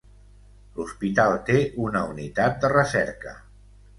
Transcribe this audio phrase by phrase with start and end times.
[0.77, 3.37] L'hospital té una unitat de recerca.